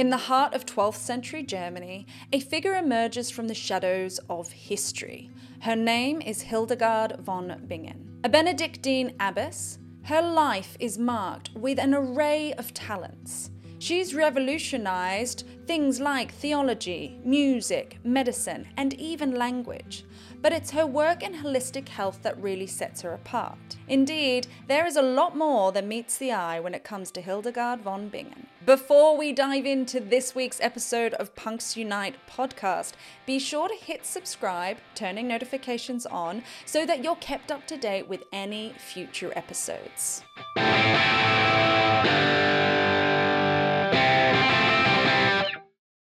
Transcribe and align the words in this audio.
In 0.00 0.08
the 0.08 0.16
heart 0.16 0.54
of 0.54 0.64
12th 0.64 0.94
century 0.94 1.42
Germany, 1.42 2.06
a 2.32 2.40
figure 2.40 2.74
emerges 2.74 3.30
from 3.30 3.48
the 3.48 3.54
shadows 3.54 4.18
of 4.30 4.50
history. 4.50 5.30
Her 5.60 5.76
name 5.76 6.22
is 6.22 6.40
Hildegard 6.40 7.18
von 7.18 7.66
Bingen. 7.68 8.18
A 8.24 8.30
Benedictine 8.30 9.12
abbess, 9.20 9.78
her 10.04 10.22
life 10.22 10.74
is 10.80 10.96
marked 10.96 11.50
with 11.54 11.78
an 11.78 11.92
array 11.92 12.54
of 12.54 12.72
talents. 12.72 13.50
She's 13.78 14.14
revolutionized 14.14 15.44
things 15.66 16.00
like 16.00 16.32
theology, 16.32 17.20
music, 17.22 17.98
medicine, 18.02 18.68
and 18.78 18.94
even 18.94 19.34
language. 19.34 20.06
But 20.40 20.54
it's 20.54 20.70
her 20.70 20.86
work 20.86 21.22
in 21.22 21.34
holistic 21.34 21.90
health 21.90 22.22
that 22.22 22.40
really 22.40 22.66
sets 22.66 23.02
her 23.02 23.12
apart. 23.12 23.76
Indeed, 23.86 24.46
there 24.66 24.86
is 24.86 24.96
a 24.96 25.02
lot 25.02 25.36
more 25.36 25.72
than 25.72 25.88
meets 25.88 26.16
the 26.16 26.32
eye 26.32 26.58
when 26.58 26.74
it 26.74 26.84
comes 26.84 27.10
to 27.10 27.20
Hildegard 27.20 27.82
von 27.82 28.08
Bingen. 28.08 28.46
Before 28.66 29.16
we 29.16 29.32
dive 29.32 29.64
into 29.64 30.00
this 30.00 30.34
week's 30.34 30.60
episode 30.60 31.14
of 31.14 31.34
Punks 31.34 31.78
Unite 31.78 32.16
podcast, 32.28 32.92
be 33.24 33.38
sure 33.38 33.68
to 33.68 33.74
hit 33.74 34.04
subscribe, 34.04 34.76
turning 34.94 35.26
notifications 35.26 36.04
on, 36.04 36.42
so 36.66 36.84
that 36.84 37.02
you're 37.02 37.16
kept 37.16 37.50
up 37.50 37.66
to 37.68 37.78
date 37.78 38.06
with 38.06 38.22
any 38.34 38.74
future 38.76 39.32
episodes. 39.34 40.22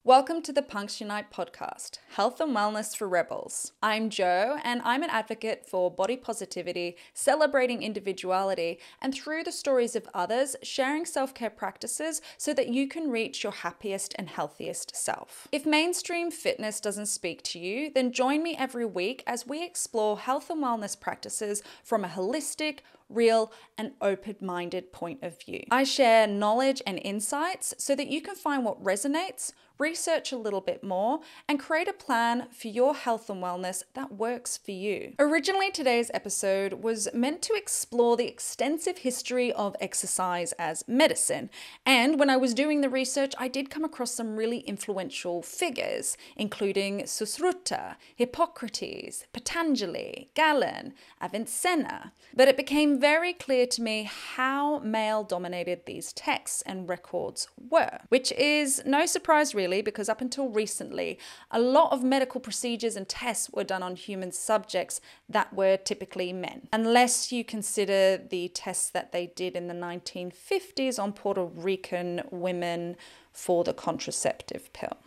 Welcome 0.07 0.43
to 0.43 0.53
the 0.53 0.61
Punks 0.61 1.01
Unite 1.01 1.31
podcast, 1.31 1.97
Health 2.09 2.39
and 2.39 2.55
Wellness 2.55 2.95
for 2.95 3.07
Rebels. 3.07 3.71
I'm 3.81 4.11
Jo, 4.11 4.59
and 4.63 4.79
I'm 4.83 5.01
an 5.01 5.09
advocate 5.09 5.65
for 5.67 5.89
body 5.89 6.15
positivity, 6.15 6.95
celebrating 7.15 7.81
individuality, 7.81 8.77
and 9.01 9.15
through 9.15 9.45
the 9.45 9.51
stories 9.51 9.95
of 9.95 10.07
others, 10.13 10.55
sharing 10.61 11.05
self 11.05 11.33
care 11.33 11.49
practices 11.49 12.21
so 12.37 12.53
that 12.53 12.67
you 12.67 12.87
can 12.87 13.09
reach 13.09 13.41
your 13.41 13.51
happiest 13.51 14.13
and 14.19 14.29
healthiest 14.29 14.95
self. 14.95 15.47
If 15.51 15.65
mainstream 15.65 16.29
fitness 16.29 16.79
doesn't 16.79 17.07
speak 17.07 17.41
to 17.41 17.57
you, 17.57 17.89
then 17.89 18.11
join 18.11 18.43
me 18.43 18.55
every 18.55 18.85
week 18.85 19.23
as 19.25 19.47
we 19.47 19.65
explore 19.65 20.19
health 20.19 20.51
and 20.51 20.63
wellness 20.63 20.99
practices 20.99 21.63
from 21.83 22.05
a 22.05 22.09
holistic, 22.09 22.81
real, 23.09 23.51
and 23.75 23.93
open 24.01 24.35
minded 24.39 24.91
point 24.91 25.23
of 25.23 25.39
view. 25.41 25.63
I 25.71 25.83
share 25.83 26.27
knowledge 26.27 26.83
and 26.85 26.99
insights 27.03 27.73
so 27.79 27.95
that 27.95 28.07
you 28.07 28.21
can 28.21 28.35
find 28.35 28.63
what 28.63 28.83
resonates 28.83 29.51
research 29.77 30.31
a 30.31 30.37
little 30.37 30.61
bit 30.61 30.83
more, 30.83 31.19
and 31.47 31.59
create 31.59 31.87
a 31.87 31.93
plan 31.93 32.47
for 32.51 32.67
your 32.67 32.95
health 32.95 33.29
and 33.29 33.43
wellness 33.43 33.83
that 33.93 34.11
works 34.11 34.57
for 34.57 34.71
you. 34.71 35.13
Originally, 35.19 35.71
today's 35.71 36.11
episode 36.13 36.83
was 36.83 37.07
meant 37.13 37.41
to 37.41 37.53
explore 37.53 38.15
the 38.15 38.27
extensive 38.27 38.99
history 38.99 39.51
of 39.53 39.75
exercise 39.79 40.53
as 40.53 40.83
medicine. 40.87 41.49
And 41.85 42.19
when 42.19 42.29
I 42.29 42.37
was 42.37 42.53
doing 42.53 42.81
the 42.81 42.89
research, 42.89 43.33
I 43.37 43.47
did 43.47 43.69
come 43.69 43.83
across 43.83 44.11
some 44.11 44.37
really 44.37 44.59
influential 44.59 45.41
figures, 45.41 46.17
including 46.37 47.01
Susruta, 47.01 47.95
Hippocrates, 48.15 49.25
Patanjali, 49.33 50.29
Galen, 50.33 50.93
Avicenna. 51.21 52.13
But 52.33 52.47
it 52.47 52.57
became 52.57 52.99
very 52.99 53.33
clear 53.33 53.65
to 53.67 53.81
me 53.81 54.09
how 54.35 54.79
male 54.79 55.23
dominated 55.23 55.85
these 55.85 56.13
texts 56.13 56.61
and 56.65 56.87
records 56.87 57.47
were, 57.69 57.99
which 58.09 58.31
is 58.33 58.81
no 58.85 59.05
surprise 59.05 59.55
really 59.55 59.64
really, 59.65 59.81
because 59.81 60.09
up 60.09 60.21
until 60.21 60.49
recently, 60.49 61.17
a 61.49 61.59
lot 61.59 61.91
of 61.91 62.03
medical 62.03 62.39
procedures 62.39 62.95
and 62.95 63.09
tests 63.09 63.49
were 63.49 63.63
done 63.63 63.81
on 63.81 63.95
human 63.95 64.31
subjects 64.31 65.01
that 65.27 65.51
were 65.53 65.75
typically 65.75 66.31
men, 66.31 66.67
unless 66.71 67.31
you 67.31 67.43
consider 67.43 68.17
the 68.17 68.47
tests 68.49 68.91
that 68.91 69.11
they 69.11 69.25
did 69.35 69.55
in 69.55 69.67
the 69.67 69.73
1950s 69.73 71.01
on 71.01 71.13
Puerto 71.13 71.45
Rican 71.45 72.21
women 72.29 72.95
for 73.31 73.63
the 73.63 73.73
contraceptive 73.73 74.71
pill. 74.71 74.97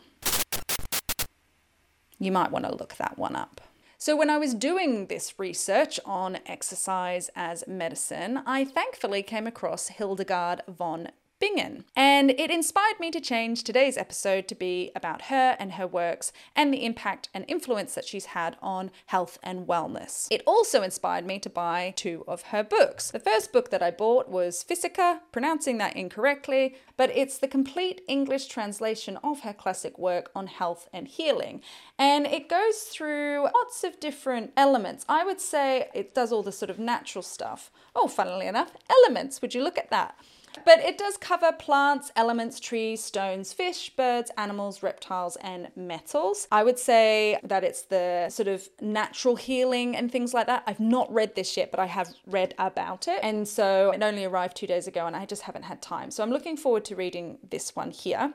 You 2.18 2.32
might 2.32 2.50
want 2.50 2.64
to 2.64 2.74
look 2.74 2.96
that 2.96 3.16
one 3.16 3.36
up. 3.36 3.60
So, 4.00 4.16
when 4.16 4.30
I 4.30 4.38
was 4.38 4.54
doing 4.54 5.06
this 5.06 5.34
research 5.38 5.98
on 6.04 6.38
exercise 6.46 7.30
as 7.34 7.64
medicine, 7.66 8.40
I 8.46 8.64
thankfully 8.64 9.22
came 9.22 9.46
across 9.46 9.88
Hildegard 9.88 10.62
von 10.68 11.08
Bingen. 11.40 11.84
And 11.94 12.30
it 12.30 12.50
inspired 12.50 12.98
me 12.98 13.10
to 13.10 13.20
change 13.20 13.62
today's 13.62 13.96
episode 13.96 14.48
to 14.48 14.54
be 14.54 14.90
about 14.96 15.22
her 15.22 15.56
and 15.58 15.72
her 15.72 15.86
works 15.86 16.32
and 16.56 16.72
the 16.72 16.84
impact 16.84 17.28
and 17.32 17.44
influence 17.46 17.94
that 17.94 18.04
she's 18.04 18.26
had 18.26 18.56
on 18.60 18.90
health 19.06 19.38
and 19.42 19.66
wellness. 19.66 20.26
It 20.30 20.42
also 20.46 20.82
inspired 20.82 21.24
me 21.24 21.38
to 21.40 21.50
buy 21.50 21.94
two 21.96 22.24
of 22.26 22.42
her 22.42 22.64
books. 22.64 23.10
The 23.10 23.20
first 23.20 23.52
book 23.52 23.70
that 23.70 23.82
I 23.82 23.90
bought 23.90 24.28
was 24.28 24.62
Physica, 24.62 25.20
pronouncing 25.30 25.78
that 25.78 25.96
incorrectly, 25.96 26.76
but 26.96 27.10
it's 27.14 27.38
the 27.38 27.48
complete 27.48 28.00
English 28.08 28.46
translation 28.46 29.16
of 29.22 29.40
her 29.40 29.52
classic 29.52 29.98
work 29.98 30.30
on 30.34 30.48
health 30.48 30.88
and 30.92 31.06
healing. 31.06 31.62
And 31.98 32.26
it 32.26 32.48
goes 32.48 32.78
through 32.80 33.44
lots 33.54 33.84
of 33.84 34.00
different 34.00 34.52
elements. 34.56 35.04
I 35.08 35.24
would 35.24 35.40
say 35.40 35.88
it 35.94 36.14
does 36.14 36.32
all 36.32 36.42
the 36.42 36.52
sort 36.52 36.70
of 36.70 36.78
natural 36.78 37.22
stuff. 37.22 37.70
Oh, 37.94 38.08
funnily 38.08 38.46
enough, 38.46 38.72
elements. 38.90 39.40
Would 39.40 39.54
you 39.54 39.62
look 39.62 39.78
at 39.78 39.90
that? 39.90 40.16
But 40.64 40.80
it 40.80 40.98
does 40.98 41.16
cover 41.16 41.52
plants, 41.52 42.12
elements, 42.16 42.60
trees, 42.60 43.02
stones, 43.02 43.52
fish, 43.52 43.90
birds, 43.90 44.30
animals, 44.36 44.82
reptiles, 44.82 45.36
and 45.36 45.68
metals. 45.76 46.46
I 46.52 46.62
would 46.62 46.78
say 46.78 47.38
that 47.42 47.64
it's 47.64 47.82
the 47.82 48.28
sort 48.30 48.48
of 48.48 48.68
natural 48.80 49.36
healing 49.36 49.96
and 49.96 50.10
things 50.10 50.34
like 50.34 50.46
that. 50.46 50.62
I've 50.66 50.80
not 50.80 51.12
read 51.12 51.34
this 51.34 51.56
yet, 51.56 51.70
but 51.70 51.80
I 51.80 51.86
have 51.86 52.14
read 52.26 52.54
about 52.58 53.08
it. 53.08 53.20
And 53.22 53.46
so 53.48 53.90
it 53.90 54.02
only 54.02 54.24
arrived 54.24 54.56
two 54.56 54.66
days 54.66 54.86
ago 54.86 55.06
and 55.06 55.16
I 55.16 55.26
just 55.26 55.42
haven't 55.42 55.64
had 55.64 55.80
time. 55.80 56.10
So 56.10 56.22
I'm 56.22 56.30
looking 56.30 56.56
forward 56.56 56.84
to 56.86 56.96
reading 56.96 57.38
this 57.48 57.74
one 57.74 57.90
here. 57.90 58.34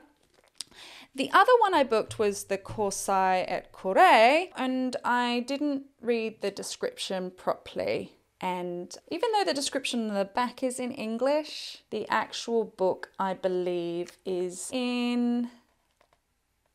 The 1.16 1.30
other 1.32 1.52
one 1.60 1.74
I 1.74 1.84
booked 1.84 2.18
was 2.18 2.44
the 2.44 2.58
Causae 2.58 3.44
et 3.46 3.72
Curae, 3.72 4.50
and 4.56 4.96
I 5.04 5.44
didn't 5.46 5.84
read 6.00 6.40
the 6.40 6.50
description 6.50 7.30
properly. 7.30 8.16
And 8.44 8.94
even 9.10 9.32
though 9.32 9.44
the 9.44 9.54
description 9.54 10.10
on 10.10 10.14
the 10.14 10.26
back 10.26 10.62
is 10.62 10.78
in 10.78 10.92
English, 10.92 11.78
the 11.88 12.06
actual 12.10 12.62
book, 12.64 13.10
I 13.18 13.32
believe, 13.32 14.18
is 14.26 14.68
in 14.70 15.48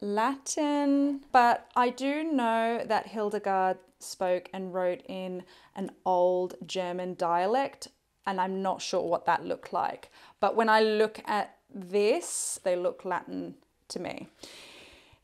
Latin. 0.02 1.26
But 1.32 1.70
I 1.76 1.92
do 1.92 2.24
know 2.24 2.84
that 2.84 3.06
Hildegard 3.06 3.78
spoke 4.00 4.50
and 4.52 4.74
wrote 4.74 5.04
in 5.08 5.44
an 5.76 5.92
old 6.08 6.56
German 6.66 7.14
dialect, 7.14 7.90
and 8.26 8.42
I'm 8.42 8.64
not 8.64 8.82
sure 8.82 9.08
what 9.08 9.28
that 9.28 9.46
looked 9.46 9.72
like. 9.72 10.10
But 10.40 10.56
when 10.56 10.70
I 10.70 10.82
look 10.82 11.22
at 11.28 11.56
this, 11.72 12.60
they 12.64 12.76
look 12.76 13.06
Latin 13.06 13.54
to 13.90 14.00
me. 14.00 14.28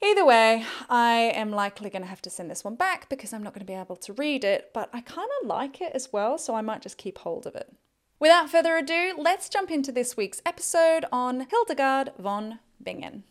Either 0.04 0.26
way, 0.26 0.64
I 0.90 1.32
am 1.36 1.52
likely 1.52 1.90
going 1.90 2.02
to 2.02 2.08
have 2.08 2.22
to 2.24 2.30
send 2.30 2.52
this 2.52 2.64
one 2.64 2.76
back 2.76 3.10
because 3.10 3.34
I'm 3.34 3.44
not 3.44 3.54
going 3.54 3.66
to 3.66 3.72
be 3.72 3.78
able 3.78 3.96
to 3.98 4.14
read 4.14 4.44
it, 4.44 4.72
but 4.74 4.90
I 4.94 5.02
kind 5.02 5.30
of 5.42 5.48
like 5.48 5.82
it 5.82 5.92
as 5.94 6.12
well, 6.12 6.38
so 6.38 6.54
I 6.56 6.62
might 6.62 6.82
just 6.82 6.98
keep 6.98 7.18
hold 7.20 7.48
of 7.48 7.56
it. 7.56 7.74
Without 8.20 8.50
further 8.50 8.78
ado, 8.78 9.14
let's 9.18 9.50
jump 9.50 9.72
into 9.72 9.92
this 9.92 10.16
week's 10.16 10.42
episode 10.46 11.06
on 11.12 11.48
Hildegard 11.50 12.12
von 12.18 12.60
Bingen. 12.82 13.24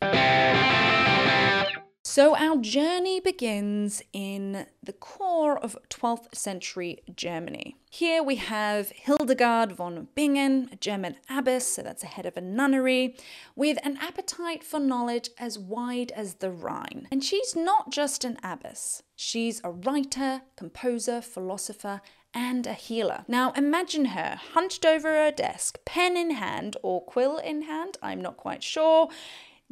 So, 2.14 2.36
our 2.36 2.58
journey 2.58 3.18
begins 3.18 4.00
in 4.12 4.66
the 4.80 4.92
core 4.92 5.58
of 5.58 5.76
12th 5.90 6.32
century 6.32 7.02
Germany. 7.16 7.74
Here 7.90 8.22
we 8.22 8.36
have 8.36 8.90
Hildegard 8.90 9.72
von 9.72 10.06
Bingen, 10.14 10.68
a 10.70 10.76
German 10.76 11.16
abbess, 11.28 11.66
so 11.66 11.82
that's 11.82 12.04
a 12.04 12.06
head 12.06 12.24
of 12.24 12.36
a 12.36 12.40
nunnery, 12.40 13.16
with 13.56 13.78
an 13.82 13.98
appetite 14.00 14.62
for 14.62 14.78
knowledge 14.78 15.30
as 15.40 15.58
wide 15.58 16.12
as 16.12 16.34
the 16.34 16.52
Rhine. 16.52 17.08
And 17.10 17.24
she's 17.24 17.56
not 17.56 17.90
just 17.90 18.24
an 18.24 18.38
abbess, 18.44 19.02
she's 19.16 19.60
a 19.64 19.72
writer, 19.72 20.42
composer, 20.54 21.20
philosopher, 21.20 22.00
and 22.32 22.64
a 22.64 22.74
healer. 22.74 23.24
Now 23.26 23.50
imagine 23.56 24.04
her 24.04 24.38
hunched 24.52 24.86
over 24.86 25.08
her 25.08 25.32
desk, 25.32 25.80
pen 25.84 26.16
in 26.16 26.30
hand 26.30 26.76
or 26.80 27.04
quill 27.04 27.38
in 27.38 27.62
hand, 27.62 27.98
I'm 28.00 28.20
not 28.20 28.36
quite 28.36 28.62
sure, 28.62 29.08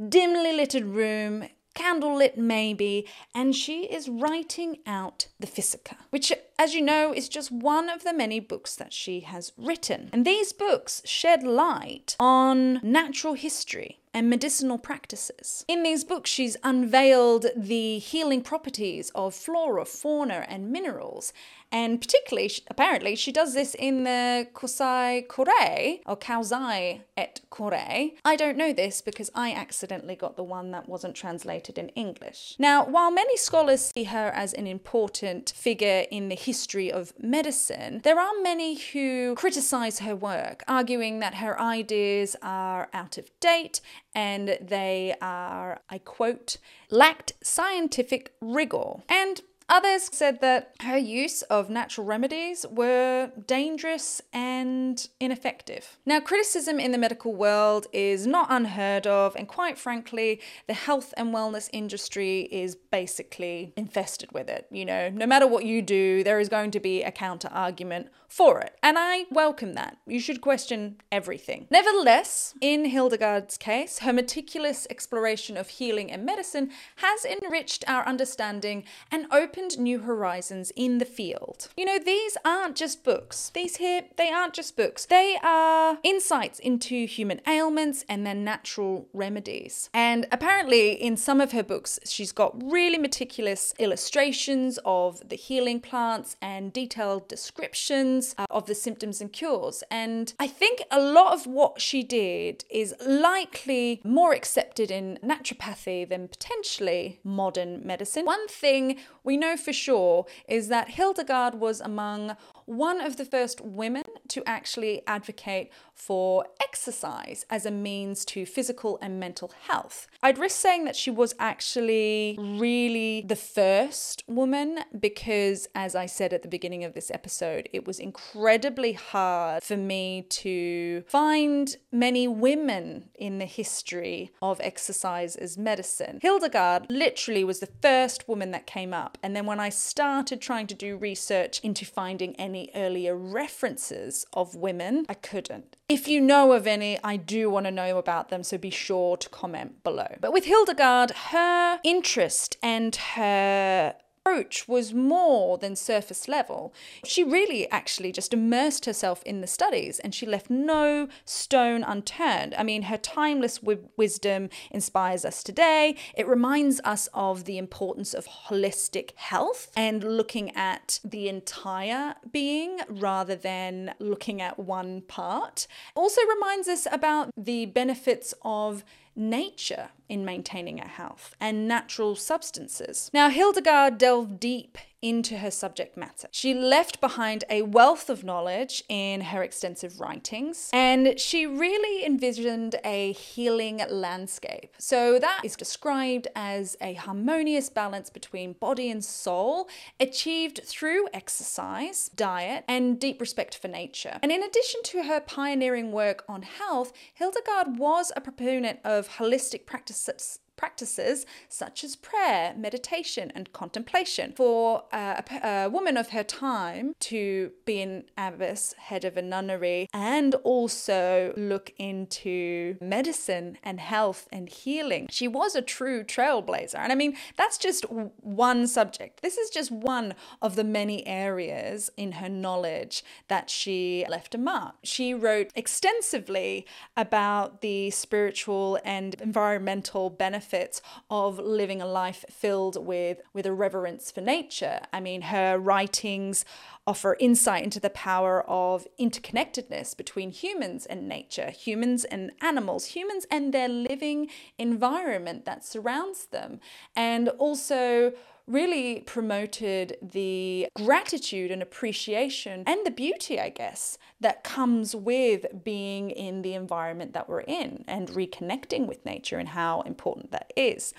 dimly 0.08 0.52
littered 0.52 0.86
room, 0.86 1.44
candlelit 1.74 2.36
maybe, 2.36 3.06
and 3.34 3.54
she 3.54 3.84
is 3.84 4.08
writing 4.08 4.78
out 4.86 5.28
the 5.38 5.46
Physica, 5.46 5.96
which, 6.10 6.32
as 6.58 6.74
you 6.74 6.82
know, 6.82 7.12
is 7.12 7.28
just 7.28 7.50
one 7.50 7.88
of 7.88 8.04
the 8.04 8.12
many 8.12 8.40
books 8.40 8.76
that 8.76 8.92
she 8.92 9.20
has 9.20 9.52
written. 9.56 10.10
And 10.12 10.24
these 10.24 10.52
books 10.52 11.02
shed 11.04 11.42
light 11.42 12.16
on 12.20 12.80
natural 12.82 13.34
history 13.34 14.01
and 14.14 14.28
medicinal 14.28 14.78
practices. 14.78 15.64
In 15.68 15.82
these 15.82 16.04
books, 16.04 16.30
she's 16.30 16.56
unveiled 16.62 17.46
the 17.56 17.98
healing 17.98 18.42
properties 18.42 19.10
of 19.14 19.34
flora, 19.34 19.84
fauna, 19.84 20.44
and 20.48 20.70
minerals 20.70 21.32
and 21.72 22.00
particularly, 22.00 22.52
apparently, 22.68 23.16
she 23.16 23.32
does 23.32 23.54
this 23.54 23.74
in 23.74 24.04
the 24.04 24.46
Kosai 24.52 25.26
Kore, 25.26 26.00
or 26.04 26.16
Kausai 26.18 27.00
et 27.16 27.40
Kore. 27.48 27.72
I 27.72 28.36
don't 28.36 28.58
know 28.58 28.74
this 28.74 29.00
because 29.00 29.30
I 29.34 29.52
accidentally 29.52 30.14
got 30.14 30.36
the 30.36 30.44
one 30.44 30.70
that 30.72 30.86
wasn't 30.86 31.14
translated 31.14 31.78
in 31.78 31.88
English. 31.90 32.56
Now, 32.58 32.84
while 32.84 33.10
many 33.10 33.38
scholars 33.38 33.90
see 33.94 34.04
her 34.04 34.30
as 34.34 34.52
an 34.52 34.66
important 34.66 35.54
figure 35.56 36.04
in 36.10 36.28
the 36.28 36.34
history 36.34 36.92
of 36.92 37.14
medicine, 37.18 38.02
there 38.04 38.20
are 38.20 38.32
many 38.42 38.78
who 38.78 39.34
criticize 39.34 40.00
her 40.00 40.14
work, 40.14 40.62
arguing 40.68 41.20
that 41.20 41.36
her 41.36 41.58
ideas 41.58 42.36
are 42.42 42.90
out 42.92 43.16
of 43.16 43.30
date 43.40 43.80
and 44.14 44.58
they 44.60 45.14
are, 45.20 45.80
I 45.88 45.98
quote, 45.98 46.58
lacked 46.90 47.32
scientific 47.42 48.34
rigor. 48.40 49.02
And 49.08 49.40
Others 49.68 50.10
said 50.12 50.40
that 50.40 50.74
her 50.80 50.98
use 50.98 51.42
of 51.42 51.70
natural 51.70 52.06
remedies 52.06 52.66
were 52.70 53.30
dangerous 53.46 54.20
and 54.32 55.08
ineffective. 55.20 55.98
Now, 56.04 56.20
criticism 56.20 56.78
in 56.78 56.92
the 56.92 56.98
medical 56.98 57.34
world 57.34 57.86
is 57.92 58.26
not 58.26 58.48
unheard 58.50 59.06
of, 59.06 59.34
and 59.36 59.48
quite 59.48 59.78
frankly, 59.78 60.40
the 60.66 60.74
health 60.74 61.14
and 61.16 61.34
wellness 61.34 61.68
industry 61.72 62.48
is 62.50 62.74
basically 62.74 63.72
infested 63.76 64.32
with 64.32 64.48
it. 64.48 64.66
You 64.70 64.84
know, 64.84 65.08
no 65.08 65.26
matter 65.26 65.46
what 65.46 65.64
you 65.64 65.82
do, 65.82 66.22
there 66.24 66.40
is 66.40 66.48
going 66.48 66.70
to 66.72 66.80
be 66.80 67.02
a 67.02 67.10
counter 67.10 67.48
argument 67.52 68.08
for 68.28 68.60
it. 68.60 68.76
And 68.82 68.96
I 68.98 69.26
welcome 69.30 69.74
that. 69.74 69.98
You 70.06 70.18
should 70.18 70.40
question 70.40 70.96
everything. 71.10 71.66
Nevertheless, 71.70 72.54
in 72.62 72.86
Hildegard's 72.86 73.58
case, 73.58 73.98
her 74.00 74.12
meticulous 74.12 74.86
exploration 74.88 75.58
of 75.58 75.68
healing 75.68 76.10
and 76.10 76.24
medicine 76.24 76.70
has 76.96 77.26
enriched 77.26 77.84
our 77.86 78.06
understanding 78.06 78.84
and 79.10 79.26
opened 79.30 79.61
new 79.70 80.00
horizons 80.00 80.72
in 80.76 80.98
the 80.98 81.04
field. 81.04 81.68
You 81.76 81.84
know, 81.84 81.98
these 81.98 82.36
aren't 82.44 82.76
just 82.76 83.04
books. 83.04 83.50
These 83.54 83.76
here, 83.76 84.02
they 84.16 84.30
aren't 84.30 84.54
just 84.54 84.76
books. 84.76 85.06
They 85.06 85.38
are 85.42 85.98
insights 86.02 86.58
into 86.58 87.06
human 87.06 87.40
ailments 87.46 88.04
and 88.08 88.26
their 88.26 88.34
natural 88.34 89.08
remedies. 89.12 89.88
And 89.94 90.26
apparently, 90.30 90.92
in 90.92 91.16
some 91.16 91.40
of 91.40 91.52
her 91.52 91.62
books, 91.62 91.98
she's 92.04 92.32
got 92.32 92.60
really 92.62 92.98
meticulous 92.98 93.74
illustrations 93.78 94.78
of 94.84 95.28
the 95.28 95.36
healing 95.36 95.80
plants 95.80 96.36
and 96.40 96.72
detailed 96.72 97.28
descriptions 97.28 98.34
uh, 98.38 98.46
of 98.50 98.66
the 98.66 98.74
symptoms 98.74 99.20
and 99.20 99.32
cures. 99.32 99.82
And 99.90 100.34
I 100.38 100.46
think 100.46 100.82
a 100.90 101.00
lot 101.00 101.32
of 101.32 101.46
what 101.46 101.80
she 101.80 102.02
did 102.02 102.64
is 102.70 102.94
likely 103.06 104.00
more 104.04 104.32
accepted 104.32 104.90
in 104.90 105.18
naturopathy 105.22 106.08
than 106.08 106.28
potentially 106.28 107.20
modern 107.24 107.84
medicine. 107.84 108.24
One 108.24 108.48
thing 108.48 108.98
we 109.24 109.36
know 109.42 109.56
for 109.56 109.72
sure 109.72 110.26
is 110.48 110.68
that 110.68 110.90
Hildegard 110.90 111.54
was 111.56 111.80
among 111.80 112.36
one 112.64 113.00
of 113.00 113.16
the 113.16 113.24
first 113.24 113.60
women 113.60 114.04
to 114.28 114.42
actually 114.46 115.02
advocate 115.06 115.70
for 115.94 116.46
exercise 116.62 117.44
as 117.50 117.66
a 117.66 117.70
means 117.70 118.24
to 118.24 118.46
physical 118.46 118.98
and 119.02 119.20
mental 119.20 119.52
health. 119.68 120.06
I'd 120.22 120.38
risk 120.38 120.58
saying 120.60 120.84
that 120.84 120.96
she 120.96 121.10
was 121.10 121.34
actually 121.38 122.36
really 122.38 123.24
the 123.26 123.36
first 123.36 124.22
woman 124.26 124.80
because, 124.98 125.68
as 125.74 125.94
I 125.94 126.06
said 126.06 126.32
at 126.32 126.42
the 126.42 126.48
beginning 126.48 126.84
of 126.84 126.94
this 126.94 127.10
episode, 127.10 127.68
it 127.72 127.86
was 127.86 127.98
incredibly 127.98 128.92
hard 128.92 129.62
for 129.62 129.76
me 129.76 130.26
to 130.30 131.02
find 131.08 131.76
many 131.90 132.26
women 132.26 133.10
in 133.14 133.38
the 133.38 133.46
history 133.46 134.30
of 134.40 134.60
exercise 134.60 135.36
as 135.36 135.58
medicine. 135.58 136.18
Hildegard 136.22 136.86
literally 136.88 137.44
was 137.44 137.60
the 137.60 137.68
first 137.82 138.28
woman 138.28 138.50
that 138.52 138.66
came 138.66 138.94
up. 138.94 139.18
And 139.22 139.31
then 139.34 139.46
when 139.46 139.60
I 139.60 139.68
started 139.68 140.40
trying 140.40 140.66
to 140.68 140.74
do 140.74 140.96
research 140.96 141.60
into 141.60 141.84
finding 141.84 142.34
any 142.36 142.70
earlier 142.74 143.16
references 143.16 144.26
of 144.32 144.54
women, 144.54 145.06
I 145.08 145.14
couldn't. 145.14 145.76
If 145.88 146.08
you 146.08 146.20
know 146.20 146.52
of 146.52 146.66
any, 146.66 146.98
I 147.04 147.16
do 147.16 147.50
want 147.50 147.66
to 147.66 147.70
know 147.70 147.98
about 147.98 148.28
them, 148.28 148.42
so 148.42 148.58
be 148.58 148.70
sure 148.70 149.16
to 149.16 149.28
comment 149.28 149.84
below. 149.84 150.16
But 150.20 150.32
with 150.32 150.44
Hildegard, 150.44 151.10
her 151.10 151.80
interest 151.84 152.56
and 152.62 152.94
her 152.96 153.94
approach 154.24 154.68
was 154.68 154.94
more 154.94 155.58
than 155.58 155.74
surface 155.74 156.28
level. 156.28 156.72
She 157.04 157.24
really 157.24 157.68
actually 157.70 158.12
just 158.12 158.32
immersed 158.32 158.84
herself 158.84 159.22
in 159.24 159.40
the 159.40 159.46
studies 159.46 159.98
and 159.98 160.14
she 160.14 160.26
left 160.26 160.48
no 160.48 161.08
stone 161.24 161.82
unturned. 161.82 162.54
I 162.56 162.62
mean, 162.62 162.82
her 162.82 162.96
timeless 162.96 163.58
w- 163.58 163.88
wisdom 163.96 164.48
inspires 164.70 165.24
us 165.24 165.42
today. 165.42 165.96
It 166.14 166.28
reminds 166.28 166.80
us 166.84 167.08
of 167.12 167.44
the 167.44 167.58
importance 167.58 168.14
of 168.14 168.26
holistic 168.26 169.10
health 169.16 169.70
and 169.76 170.04
looking 170.04 170.54
at 170.54 171.00
the 171.04 171.28
entire 171.28 172.14
being 172.30 172.78
rather 172.88 173.34
than 173.34 173.94
looking 173.98 174.40
at 174.40 174.58
one 174.58 175.02
part. 175.02 175.66
Also 175.96 176.20
reminds 176.32 176.68
us 176.68 176.86
about 176.92 177.30
the 177.36 177.66
benefits 177.66 178.34
of 178.42 178.84
nature 179.14 179.90
in 180.08 180.24
maintaining 180.24 180.80
our 180.80 180.88
health 180.88 181.34
and 181.40 181.68
natural 181.68 182.14
substances. 182.14 183.10
Now, 183.12 183.28
Hildegard 183.28 183.98
delved 183.98 184.40
deep 184.40 184.78
into 185.02 185.38
her 185.38 185.50
subject 185.50 185.96
matter. 185.96 186.28
She 186.30 186.54
left 186.54 187.00
behind 187.00 187.44
a 187.50 187.62
wealth 187.62 188.08
of 188.08 188.24
knowledge 188.24 188.84
in 188.88 189.20
her 189.20 189.42
extensive 189.42 190.00
writings, 190.00 190.70
and 190.72 191.18
she 191.18 191.44
really 191.44 192.06
envisioned 192.06 192.76
a 192.84 193.12
healing 193.12 193.82
landscape. 193.90 194.74
So, 194.78 195.18
that 195.18 195.40
is 195.44 195.56
described 195.56 196.28
as 196.36 196.76
a 196.80 196.94
harmonious 196.94 197.68
balance 197.68 198.08
between 198.08 198.54
body 198.54 198.90
and 198.90 199.04
soul, 199.04 199.68
achieved 199.98 200.60
through 200.64 201.08
exercise, 201.12 202.08
diet, 202.14 202.64
and 202.68 203.00
deep 203.00 203.20
respect 203.20 203.56
for 203.56 203.68
nature. 203.68 204.18
And 204.22 204.30
in 204.30 204.42
addition 204.42 204.82
to 204.84 205.02
her 205.04 205.20
pioneering 205.20 205.90
work 205.90 206.24
on 206.28 206.42
health, 206.42 206.92
Hildegard 207.14 207.78
was 207.78 208.12
a 208.14 208.20
proponent 208.20 208.78
of 208.84 209.16
holistic 209.18 209.66
practices 209.66 210.38
practices 210.56 211.26
such 211.48 211.82
as 211.84 211.96
prayer, 211.96 212.54
meditation, 212.56 213.32
and 213.34 213.52
contemplation. 213.52 214.32
For 214.36 214.84
uh, 214.92 215.22
a, 215.42 215.48
a, 215.48 215.68
woman 215.68 215.96
of 215.96 216.10
her 216.10 216.22
time 216.22 216.94
to 217.00 217.52
be 217.64 217.80
an 217.80 218.04
abbess, 218.16 218.74
head 218.78 219.04
of 219.04 219.16
a 219.16 219.22
nunnery, 219.22 219.88
and 219.92 220.34
also 220.44 221.32
look 221.36 221.72
into 221.78 222.76
medicine 222.80 223.58
and 223.62 223.80
health 223.80 224.28
and 224.32 224.48
healing, 224.48 225.08
she 225.10 225.26
was 225.26 225.54
a 225.54 225.62
true 225.62 226.04
trailblazer. 226.04 226.78
And 226.78 226.92
I 226.92 226.94
mean, 226.94 227.16
that's 227.36 227.58
just 227.58 227.84
one 227.90 228.66
subject. 228.66 229.22
This 229.22 229.38
is 229.38 229.50
just 229.50 229.70
one 229.70 230.14
of 230.40 230.56
the 230.56 230.64
many 230.64 231.06
areas 231.06 231.90
in 231.96 232.12
her 232.12 232.28
knowledge 232.28 233.04
that 233.28 233.50
she 233.50 234.04
left 234.08 234.34
a 234.34 234.38
mark. 234.38 234.74
She 234.84 235.14
wrote 235.14 235.50
extensively 235.54 236.66
about 236.96 237.62
the 237.62 237.90
spiritual 237.90 238.78
and 238.84 239.14
environmental 239.20 240.10
benefits 240.10 240.41
benefits 240.42 240.82
of 241.08 241.38
living 241.38 241.80
a 241.80 241.86
life 241.86 242.24
filled 242.28 242.84
with 242.84 243.20
with 243.32 243.46
a 243.46 243.52
reverence 243.52 244.10
for 244.10 244.20
nature. 244.20 244.80
I 244.92 245.00
mean, 245.00 245.22
her 245.22 245.58
writings 245.58 246.44
offer 246.84 247.16
insight 247.20 247.62
into 247.62 247.78
the 247.78 247.90
power 247.90 248.42
of 248.48 248.86
interconnectedness 248.98 249.96
between 249.96 250.32
humans 250.32 250.84
and 250.86 251.08
nature, 251.08 251.50
humans 251.50 252.04
and 252.04 252.32
animals, 252.40 252.86
humans 252.86 253.24
and 253.30 253.54
their 253.54 253.68
living 253.68 254.28
environment 254.58 255.44
that 255.44 255.64
surrounds 255.64 256.26
them, 256.26 256.58
and 256.96 257.28
also 257.38 258.12
really 258.46 259.00
promoted 259.00 259.96
the 260.02 260.68
gratitude 260.74 261.50
and 261.50 261.62
appreciation 261.62 262.64
and 262.66 262.84
the 262.84 262.90
beauty, 262.90 263.38
I 263.40 263.50
guess, 263.50 263.98
that 264.20 264.44
comes 264.44 264.94
with 264.94 265.46
being 265.64 266.10
in 266.10 266.42
the 266.42 266.54
environment 266.54 267.12
that 267.14 267.28
we're 267.28 267.40
in 267.40 267.84
and 267.86 268.08
reconnecting 268.08 268.86
with 268.86 269.04
nature 269.04 269.38
and 269.38 269.50
how 269.50 269.82
important 269.82 270.30
that 270.32 270.52
is. 270.56 270.92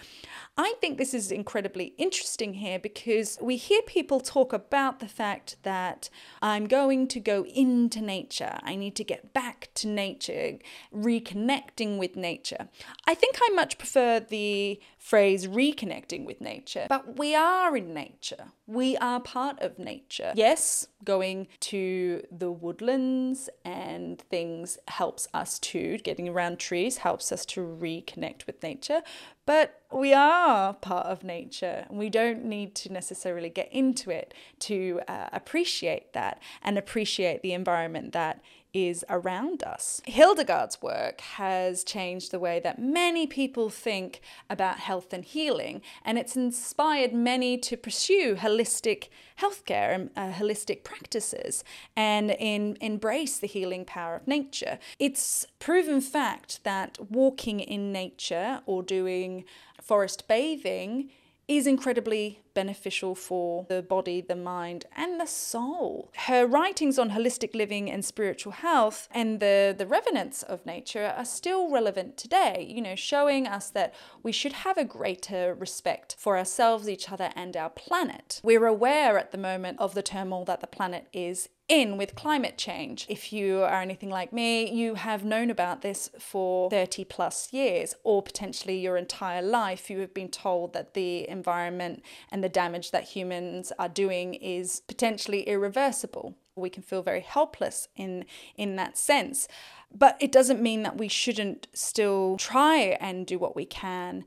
I 0.57 0.75
think 0.79 0.97
this 0.97 1.13
is 1.13 1.31
incredibly 1.31 1.93
interesting 1.97 2.53
here 2.55 2.77
because 2.77 3.37
we 3.41 3.57
hear 3.57 3.81
people 3.81 4.19
talk 4.19 4.53
about 4.53 4.99
the 4.99 5.07
fact 5.07 5.57
that 5.63 6.09
I'm 6.41 6.67
going 6.67 7.07
to 7.07 7.19
go 7.19 7.43
into 7.45 8.01
nature, 8.01 8.59
I 8.61 8.75
need 8.75 8.95
to 8.97 9.03
get 9.03 9.33
back 9.33 9.69
to 9.75 9.87
nature, 9.87 10.59
reconnecting 10.95 11.97
with 11.97 12.15
nature. 12.15 12.69
I 13.07 13.15
think 13.15 13.37
I 13.41 13.49
much 13.55 13.77
prefer 13.77 14.19
the 14.19 14.79
phrase 14.99 15.47
reconnecting 15.47 16.25
with 16.25 16.39
nature, 16.39 16.85
but 16.87 17.17
we 17.17 17.35
are 17.35 17.42
in 17.75 17.93
nature. 17.93 18.51
We 18.67 18.97
are 18.97 19.19
part 19.19 19.59
of 19.59 19.79
nature. 19.79 20.31
Yes, 20.35 20.87
going 21.03 21.47
to 21.61 22.23
the 22.31 22.51
woodlands 22.51 23.49
and 23.65 24.19
things 24.19 24.77
helps 24.87 25.27
us 25.33 25.59
to, 25.59 25.97
getting 25.99 26.29
around 26.29 26.59
trees 26.59 26.97
helps 26.97 27.31
us 27.31 27.45
to 27.47 27.61
reconnect 27.61 28.45
with 28.45 28.61
nature, 28.63 29.01
but 29.45 29.81
we 29.91 30.13
are 30.13 30.73
part 30.73 31.07
of 31.07 31.23
nature 31.23 31.85
and 31.89 31.97
we 31.97 32.09
don't 32.09 32.45
need 32.45 32.75
to 32.75 32.91
necessarily 32.91 33.49
get 33.49 33.71
into 33.71 34.09
it 34.09 34.33
to 34.59 35.01
uh, 35.07 35.29
appreciate 35.33 36.13
that 36.13 36.41
and 36.61 36.77
appreciate 36.77 37.41
the 37.41 37.53
environment 37.53 38.13
that 38.13 38.41
is 38.73 39.05
around 39.09 39.63
us. 39.63 40.01
Hildegard's 40.05 40.81
work 40.81 41.21
has 41.21 41.83
changed 41.83 42.31
the 42.31 42.39
way 42.39 42.59
that 42.59 42.79
many 42.79 43.27
people 43.27 43.69
think 43.69 44.19
about 44.49 44.79
health 44.79 45.13
and 45.13 45.23
healing, 45.23 45.81
and 46.03 46.17
it's 46.17 46.35
inspired 46.35 47.13
many 47.13 47.57
to 47.59 47.77
pursue 47.77 48.35
holistic 48.35 49.09
healthcare 49.39 49.93
and 49.93 50.09
uh, 50.15 50.31
holistic 50.31 50.83
practices 50.83 51.63
and 51.95 52.31
in, 52.31 52.77
embrace 52.81 53.37
the 53.37 53.47
healing 53.47 53.85
power 53.85 54.15
of 54.15 54.27
nature. 54.27 54.79
It's 54.99 55.45
proven 55.59 56.01
fact 56.01 56.63
that 56.63 56.97
walking 57.11 57.59
in 57.59 57.91
nature 57.91 58.61
or 58.65 58.81
doing 58.81 59.45
forest 59.81 60.27
bathing 60.27 61.09
is 61.47 61.67
incredibly 61.67 62.39
beneficial 62.53 63.15
for 63.15 63.65
the 63.67 63.81
body, 63.81 64.21
the 64.21 64.35
mind, 64.35 64.85
and 64.95 65.19
the 65.19 65.25
soul. 65.25 66.11
Her 66.27 66.45
writings 66.45 66.99
on 66.99 67.11
holistic 67.11 67.55
living 67.55 67.89
and 67.89 68.05
spiritual 68.05 68.53
health 68.53 69.07
and 69.11 69.39
the, 69.39 69.73
the 69.77 69.87
revenants 69.87 70.43
of 70.43 70.65
nature 70.65 71.13
are 71.17 71.25
still 71.25 71.69
relevant 71.69 72.15
today, 72.17 72.65
you 72.69 72.81
know, 72.81 72.95
showing 72.95 73.47
us 73.47 73.69
that 73.69 73.93
we 74.21 74.31
should 74.31 74.53
have 74.53 74.77
a 74.77 74.85
greater 74.85 75.53
respect 75.53 76.15
for 76.17 76.37
ourselves, 76.37 76.87
each 76.87 77.11
other, 77.11 77.31
and 77.35 77.57
our 77.57 77.69
planet. 77.69 78.39
We're 78.43 78.67
aware 78.67 79.17
at 79.17 79.31
the 79.31 79.37
moment 79.37 79.79
of 79.79 79.95
the 79.95 80.03
turmoil 80.03 80.45
that 80.45 80.61
the 80.61 80.67
planet 80.67 81.07
is 81.11 81.49
in 81.73 81.97
with 81.97 82.15
climate 82.15 82.57
change. 82.57 83.07
If 83.09 83.33
you 83.33 83.61
are 83.63 83.81
anything 83.81 84.09
like 84.09 84.31
me, 84.31 84.69
you 84.69 84.95
have 84.95 85.25
known 85.25 85.49
about 85.49 85.81
this 85.81 86.09
for 86.19 86.69
30 86.69 87.03
plus 87.05 87.51
years, 87.51 87.95
or 88.03 88.21
potentially 88.21 88.77
your 88.79 88.95
entire 88.95 89.41
life. 89.41 89.89
You 89.89 89.99
have 89.99 90.13
been 90.13 90.29
told 90.29 90.73
that 90.73 90.93
the 90.93 91.27
environment 91.27 92.03
and 92.31 92.43
the 92.43 92.49
damage 92.49 92.91
that 92.91 93.05
humans 93.05 93.73
are 93.79 93.89
doing 93.89 94.35
is 94.35 94.81
potentially 94.81 95.41
irreversible. 95.43 96.35
We 96.55 96.69
can 96.69 96.83
feel 96.83 97.01
very 97.01 97.21
helpless 97.21 97.87
in, 97.95 98.25
in 98.55 98.75
that 98.75 98.95
sense. 98.95 99.47
But 99.91 100.17
it 100.19 100.31
doesn't 100.31 100.61
mean 100.61 100.83
that 100.83 100.97
we 100.97 101.07
shouldn't 101.07 101.67
still 101.73 102.37
try 102.37 102.97
and 102.99 103.25
do 103.25 103.39
what 103.39 103.55
we 103.55 103.65
can. 103.65 104.23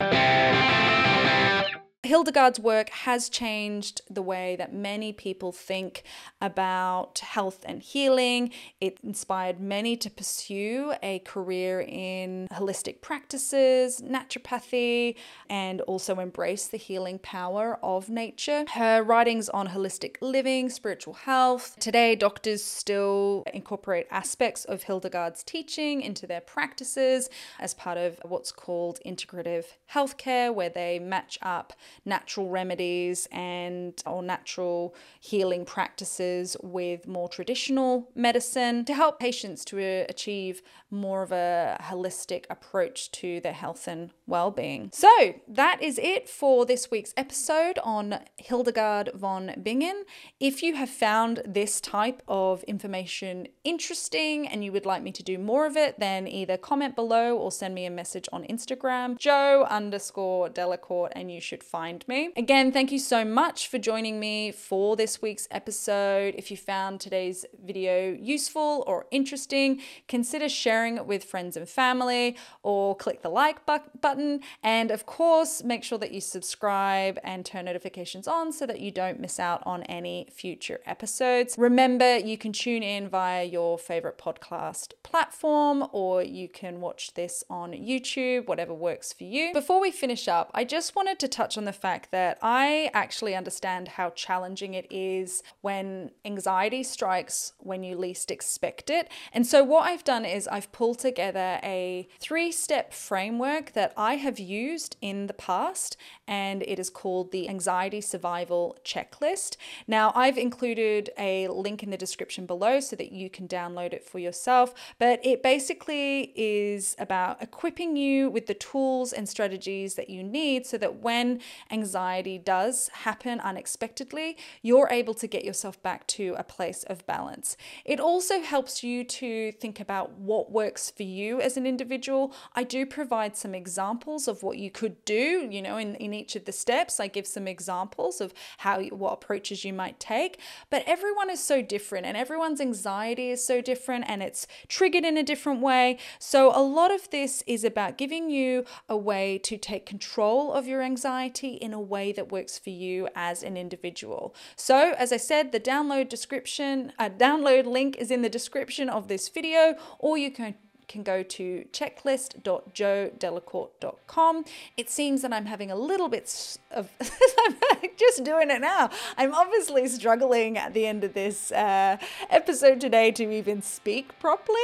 Hildegard's 2.06 2.60
work 2.60 2.90
has 2.90 3.28
changed 3.28 4.00
the 4.08 4.22
way 4.22 4.56
that 4.56 4.72
many 4.72 5.12
people 5.12 5.50
think 5.50 6.04
about 6.40 7.18
health 7.18 7.64
and 7.66 7.82
healing. 7.82 8.52
It 8.80 8.98
inspired 9.02 9.60
many 9.60 9.96
to 9.96 10.08
pursue 10.08 10.94
a 11.02 11.18
career 11.20 11.80
in 11.80 12.48
holistic 12.52 13.00
practices, 13.00 14.00
naturopathy, 14.00 15.16
and 15.50 15.80
also 15.82 16.20
embrace 16.20 16.68
the 16.68 16.76
healing 16.76 17.18
power 17.18 17.78
of 17.82 18.08
nature. 18.08 18.64
Her 18.72 19.02
writings 19.02 19.48
on 19.48 19.68
holistic 19.68 20.16
living, 20.20 20.70
spiritual 20.70 21.14
health. 21.14 21.76
Today, 21.80 22.14
doctors 22.14 22.62
still 22.62 23.42
incorporate 23.52 24.06
aspects 24.10 24.64
of 24.64 24.84
Hildegard's 24.84 25.42
teaching 25.42 26.02
into 26.02 26.26
their 26.26 26.40
practices 26.40 27.28
as 27.58 27.74
part 27.74 27.98
of 27.98 28.20
what's 28.22 28.52
called 28.52 29.00
integrative 29.04 29.64
healthcare, 29.92 30.54
where 30.54 30.70
they 30.70 31.00
match 31.00 31.38
up 31.42 31.72
natural 32.04 32.48
remedies 32.48 33.26
and 33.32 34.02
or 34.06 34.22
natural 34.22 34.94
healing 35.20 35.64
practices 35.64 36.56
with 36.62 37.06
more 37.06 37.28
traditional 37.28 38.10
medicine 38.14 38.84
to 38.84 38.94
help 38.94 39.18
patients 39.18 39.64
to 39.64 39.78
uh, 39.78 40.06
achieve 40.08 40.62
more 40.90 41.22
of 41.22 41.32
a 41.32 41.76
holistic 41.82 42.44
approach 42.48 43.10
to 43.10 43.40
their 43.40 43.52
health 43.52 43.88
and 43.88 44.10
well-being. 44.26 44.90
So, 44.92 45.34
that 45.48 45.82
is 45.82 45.98
it 45.98 46.28
for 46.28 46.64
this 46.64 46.90
week's 46.90 47.12
episode 47.16 47.78
on 47.82 48.20
Hildegard 48.36 49.10
von 49.14 49.52
Bingen. 49.62 50.04
If 50.40 50.62
you 50.62 50.74
have 50.74 50.90
found 50.90 51.42
this 51.44 51.80
type 51.80 52.22
of 52.28 52.62
information 52.64 53.48
interesting 53.64 54.46
and 54.46 54.64
you 54.64 54.72
would 54.72 54.86
like 54.86 55.02
me 55.02 55.12
to 55.12 55.22
do 55.22 55.38
more 55.38 55.66
of 55.66 55.76
it, 55.76 55.98
then 55.98 56.28
either 56.28 56.56
comment 56.56 56.94
below 56.94 57.36
or 57.36 57.50
send 57.50 57.74
me 57.74 57.86
a 57.86 57.90
message 57.90 58.28
on 58.32 58.44
Instagram, 58.44 59.18
joe 59.18 59.66
underscore 59.68 60.48
delacourt, 60.48 61.12
and 61.14 61.30
you 61.30 61.40
should 61.40 61.62
find 61.62 61.85
me. 62.08 62.30
Again, 62.36 62.72
thank 62.72 62.90
you 62.90 62.98
so 62.98 63.24
much 63.24 63.68
for 63.68 63.78
joining 63.78 64.18
me 64.18 64.50
for 64.50 64.96
this 64.96 65.22
week's 65.22 65.46
episode. 65.50 66.34
If 66.36 66.50
you 66.50 66.56
found 66.56 67.00
today's 67.00 67.44
video 67.64 68.12
useful 68.12 68.82
or 68.86 69.06
interesting, 69.10 69.80
consider 70.08 70.48
sharing 70.48 70.96
it 70.96 71.06
with 71.06 71.22
friends 71.22 71.56
and 71.56 71.68
family 71.68 72.36
or 72.62 72.96
click 72.96 73.22
the 73.22 73.28
like 73.28 73.64
bu- 73.66 73.90
button. 74.00 74.40
And 74.62 74.90
of 74.90 75.06
course, 75.06 75.62
make 75.62 75.84
sure 75.84 75.98
that 75.98 76.10
you 76.10 76.20
subscribe 76.20 77.18
and 77.22 77.46
turn 77.46 77.66
notifications 77.66 78.26
on 78.26 78.52
so 78.52 78.66
that 78.66 78.80
you 78.80 78.90
don't 78.90 79.20
miss 79.20 79.38
out 79.38 79.62
on 79.64 79.82
any 79.84 80.26
future 80.32 80.80
episodes. 80.86 81.56
Remember, 81.56 82.18
you 82.18 82.36
can 82.36 82.52
tune 82.52 82.82
in 82.82 83.08
via 83.08 83.44
your 83.44 83.78
favorite 83.78 84.18
podcast 84.18 84.92
platform 85.02 85.86
or 85.92 86.22
you 86.22 86.48
can 86.48 86.80
watch 86.80 87.14
this 87.14 87.44
on 87.48 87.72
YouTube, 87.72 88.46
whatever 88.46 88.74
works 88.74 89.12
for 89.12 89.24
you. 89.24 89.52
Before 89.52 89.80
we 89.80 89.90
finish 89.90 90.26
up, 90.26 90.50
I 90.54 90.64
just 90.64 90.96
wanted 90.96 91.18
to 91.20 91.28
touch 91.28 91.58
on 91.58 91.65
the 91.66 91.72
fact 91.72 92.10
that 92.12 92.38
I 92.42 92.90
actually 92.94 93.34
understand 93.34 93.88
how 93.88 94.10
challenging 94.10 94.74
it 94.74 94.86
is 94.90 95.42
when 95.60 96.10
anxiety 96.24 96.82
strikes 96.82 97.52
when 97.58 97.82
you 97.82 97.96
least 97.96 98.30
expect 98.30 98.90
it. 98.90 99.10
And 99.32 99.46
so, 99.46 99.62
what 99.62 99.82
I've 99.82 100.04
done 100.04 100.24
is 100.24 100.48
I've 100.48 100.72
pulled 100.72 100.98
together 100.98 101.60
a 101.62 102.08
three 102.18 102.52
step 102.52 102.92
framework 102.92 103.72
that 103.72 103.92
I 103.96 104.16
have 104.16 104.38
used 104.38 104.96
in 105.00 105.26
the 105.26 105.34
past, 105.34 105.96
and 106.26 106.62
it 106.62 106.78
is 106.78 106.90
called 106.90 107.32
the 107.32 107.48
Anxiety 107.48 108.00
Survival 108.00 108.76
Checklist. 108.84 109.56
Now, 109.86 110.12
I've 110.14 110.38
included 110.38 111.10
a 111.18 111.48
link 111.48 111.82
in 111.82 111.90
the 111.90 111.96
description 111.96 112.46
below 112.46 112.80
so 112.80 112.96
that 112.96 113.12
you 113.12 113.28
can 113.28 113.48
download 113.48 113.92
it 113.92 114.04
for 114.04 114.18
yourself, 114.18 114.74
but 114.98 115.20
it 115.24 115.42
basically 115.42 116.32
is 116.36 116.94
about 116.98 117.42
equipping 117.42 117.96
you 117.96 118.30
with 118.30 118.46
the 118.46 118.54
tools 118.54 119.12
and 119.12 119.28
strategies 119.28 119.94
that 119.94 120.10
you 120.10 120.22
need 120.22 120.66
so 120.66 120.78
that 120.78 120.96
when 121.00 121.40
anxiety 121.70 122.38
does 122.38 122.88
happen 122.88 123.40
unexpectedly, 123.40 124.36
you're 124.62 124.88
able 124.90 125.14
to 125.14 125.26
get 125.26 125.44
yourself 125.44 125.82
back 125.82 126.06
to 126.08 126.34
a 126.38 126.44
place 126.44 126.82
of 126.84 127.06
balance. 127.06 127.56
It 127.84 128.00
also 128.00 128.40
helps 128.40 128.82
you 128.82 129.04
to 129.04 129.52
think 129.52 129.80
about 129.80 130.12
what 130.12 130.50
works 130.50 130.90
for 130.90 131.02
you 131.02 131.40
as 131.40 131.56
an 131.56 131.66
individual. 131.66 132.34
I 132.54 132.64
do 132.64 132.86
provide 132.86 133.36
some 133.36 133.54
examples 133.54 134.28
of 134.28 134.42
what 134.42 134.58
you 134.58 134.70
could 134.70 135.04
do, 135.04 135.48
you 135.50 135.62
know, 135.62 135.76
in, 135.76 135.94
in 135.96 136.14
each 136.14 136.36
of 136.36 136.44
the 136.44 136.52
steps. 136.52 137.00
I 137.00 137.06
give 137.08 137.26
some 137.26 137.46
examples 137.48 138.20
of 138.20 138.32
how 138.58 138.82
what 138.84 139.12
approaches 139.12 139.64
you 139.64 139.72
might 139.72 139.98
take, 140.00 140.40
but 140.70 140.82
everyone 140.86 141.30
is 141.30 141.42
so 141.42 141.62
different 141.62 142.06
and 142.06 142.16
everyone's 142.16 142.60
anxiety 142.60 143.30
is 143.30 143.44
so 143.44 143.60
different 143.60 144.04
and 144.08 144.22
it's 144.22 144.46
triggered 144.68 145.04
in 145.04 145.16
a 145.16 145.22
different 145.22 145.60
way. 145.60 145.98
So 146.18 146.50
a 146.54 146.62
lot 146.62 146.94
of 146.94 147.10
this 147.10 147.42
is 147.46 147.64
about 147.64 147.98
giving 147.98 148.30
you 148.30 148.64
a 148.88 148.96
way 148.96 149.38
to 149.38 149.56
take 149.56 149.86
control 149.86 150.52
of 150.52 150.66
your 150.66 150.82
anxiety 150.82 151.45
in 151.54 151.72
a 151.72 151.80
way 151.80 152.12
that 152.12 152.30
works 152.30 152.58
for 152.58 152.70
you 152.70 153.08
as 153.14 153.42
an 153.42 153.56
individual. 153.56 154.34
So, 154.56 154.94
as 154.98 155.12
I 155.12 155.16
said, 155.16 155.52
the 155.52 155.60
download 155.60 156.08
description, 156.08 156.92
a 156.98 157.04
uh, 157.04 157.08
download 157.08 157.66
link 157.66 157.96
is 157.96 158.10
in 158.10 158.22
the 158.22 158.28
description 158.28 158.88
of 158.88 159.08
this 159.08 159.28
video, 159.28 159.76
or 159.98 160.18
you 160.18 160.30
can 160.30 160.54
can 160.88 161.02
go 161.02 161.22
to 161.22 161.64
checklist.joedelacourt.com. 161.72 164.44
It 164.76 164.90
seems 164.90 165.22
that 165.22 165.32
I'm 165.32 165.46
having 165.46 165.70
a 165.70 165.76
little 165.76 166.08
bit 166.08 166.58
of, 166.70 166.90
I'm 167.00 167.54
just 167.96 168.24
doing 168.24 168.50
it 168.50 168.60
now. 168.60 168.90
I'm 169.16 169.34
obviously 169.34 169.88
struggling 169.88 170.58
at 170.58 170.74
the 170.74 170.86
end 170.86 171.04
of 171.04 171.14
this 171.14 171.52
uh, 171.52 171.96
episode 172.30 172.80
today 172.80 173.10
to 173.12 173.30
even 173.30 173.62
speak 173.62 174.18
properly. 174.18 174.58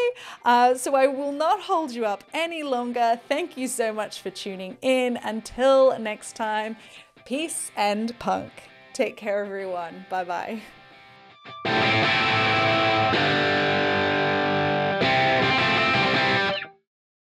Uh, 0.45 0.75
so 0.75 0.95
I 0.95 1.07
will 1.07 1.33
not 1.33 1.63
hold 1.63 1.93
you 1.93 2.05
up 2.05 2.25
any 2.33 2.63
longer. 2.63 3.21
Thank 3.29 3.57
you 3.57 3.69
so 3.69 3.93
much 3.93 4.21
for 4.21 4.31
tuning 4.31 4.77
in. 4.83 5.17
Until 5.17 5.99
next 5.99 6.37
time, 6.37 6.77
peace 7.25 7.71
and 7.77 8.19
punk. 8.19 8.51
Take 8.93 9.17
care, 9.17 9.45
everyone. 9.45 10.05
Bye 10.11 10.61
bye. 11.65 12.33